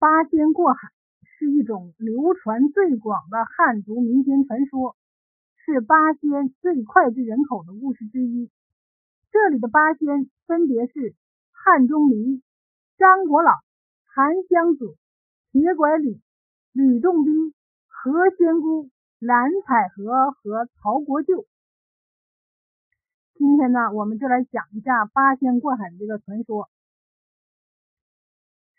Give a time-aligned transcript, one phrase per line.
[0.00, 0.88] 八仙过海
[1.24, 4.96] 是一种流传最广的汉族民间传说，
[5.58, 8.50] 是八仙最脍炙人口的故事之一。
[9.30, 11.14] 这里的八仙分别是
[11.52, 12.42] 汉钟离、
[12.96, 13.52] 张果老、
[14.06, 14.96] 韩湘子、
[15.52, 16.18] 铁拐李、
[16.72, 17.52] 吕洞宾、
[17.86, 21.44] 何仙姑、蓝采和和曹国舅。
[23.34, 26.70] 今天呢，我们就来讲一下八仙过海的这个传说。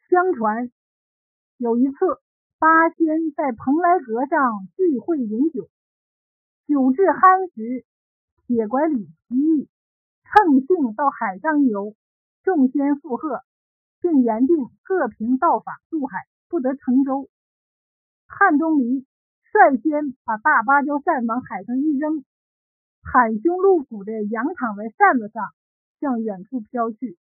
[0.09, 0.71] 相传
[1.61, 1.95] 有一次，
[2.57, 3.05] 八仙
[3.38, 5.69] 在蓬莱阁上聚会饮酒，
[6.65, 7.85] 酒至酣时，
[8.47, 9.69] 铁拐李提议
[10.23, 11.93] 乘兴到海上一游，
[12.41, 13.43] 众仙附和，
[14.02, 16.17] 并言定各凭道法渡海，
[16.49, 17.29] 不得乘舟。
[18.25, 19.05] 汉钟离
[19.53, 22.25] 率先把大芭蕉扇往海上一扔。
[23.03, 25.45] 袒胸露腹的仰躺在扇子上，
[25.99, 27.19] 向远处飘去。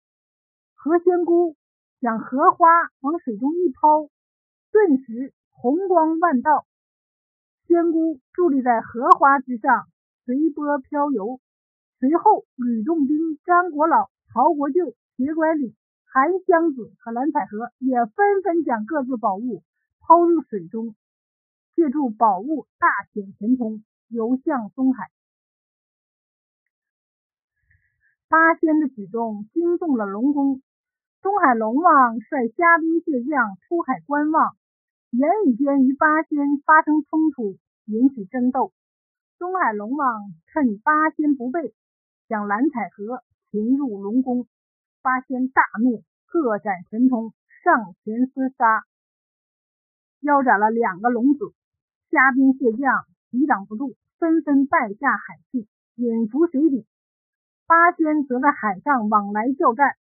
[0.73, 1.55] 何仙姑
[2.01, 2.65] 将荷花
[2.99, 4.09] 往水中一抛，
[4.73, 6.65] 顿时红光万道。
[7.67, 9.85] 仙姑伫立在荷花之上，
[10.25, 11.39] 随波飘游。
[11.99, 19.61] 随后，吕洞宾、张果老、曹国舅、铁拐李、韩湘子和蓝采和也纷纷将各自宝物
[20.01, 20.95] 抛入水中，
[21.75, 25.11] 借助宝物大显神通，游向东海。
[28.27, 30.63] 八仙的举动惊动了龙宫，
[31.21, 34.57] 东海龙王率虾兵蟹将出海观望，
[35.13, 38.73] 言语间与八仙发生冲突，引起争斗。
[39.37, 41.71] 东海龙王趁八仙不备，
[42.27, 44.47] 将蓝采和擒入龙宫。
[45.03, 47.31] 八仙大怒，各展神通，
[47.63, 48.81] 上前厮杀，
[50.21, 51.53] 腰斩了两个龙子。
[52.09, 56.87] 虾兵蟹将抵挡不住，纷纷败下海去，引伏水底。
[57.67, 59.95] 八仙则在海上往来叫战，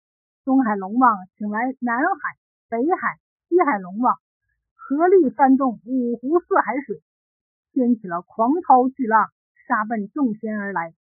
[0.45, 2.37] 东海龙王请来南海、
[2.69, 4.19] 北海、西海龙王，
[4.89, 6.99] 合力翻动五湖四海水，
[7.73, 9.29] 掀起了狂涛巨浪，
[9.67, 10.95] 杀奔众仙而来。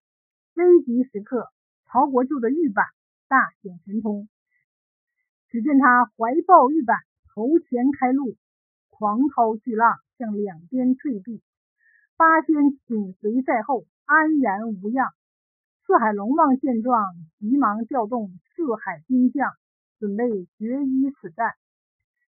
[0.55, 1.51] 危急时刻，
[1.85, 2.87] 曹国舅的玉板
[3.29, 4.27] 大显神通，
[5.51, 6.97] 只见他怀抱玉板，
[7.35, 8.39] 头前开路，
[8.89, 11.43] 狂涛巨浪向两边退避，
[12.17, 12.55] 八仙
[12.87, 15.11] 紧随在后，安然无恙。
[15.87, 17.05] 四海龙王见状，
[17.39, 19.53] 急忙调动四海兵将，
[19.99, 20.25] 准备
[20.57, 21.53] 决一死战。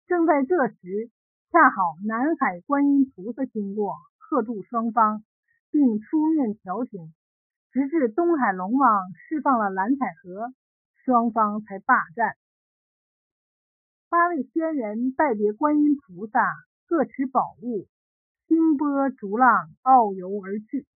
[0.08, 1.10] 正在这时，
[1.54, 5.22] 恰好南海观音菩萨经过，喝住双方，
[5.70, 7.14] 并出面调停，
[7.70, 10.52] 直至东海龙王释放了蓝采和，
[11.04, 12.34] 双方才罢战。
[14.08, 16.40] 八位仙人拜别观音菩萨，
[16.88, 17.86] 各持宝物，
[18.48, 20.88] 兴波逐浪，遨游而去。